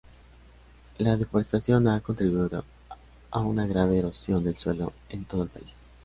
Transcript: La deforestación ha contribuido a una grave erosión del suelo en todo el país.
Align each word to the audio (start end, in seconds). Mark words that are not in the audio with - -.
La 0.97 1.15
deforestación 1.15 1.87
ha 1.87 1.99
contribuido 1.99 2.65
a 3.29 3.39
una 3.41 3.67
grave 3.67 3.99
erosión 3.99 4.43
del 4.43 4.57
suelo 4.57 4.93
en 5.09 5.25
todo 5.25 5.43
el 5.43 5.49
país. 5.49 5.75